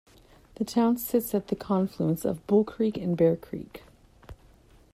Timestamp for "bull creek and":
2.47-3.15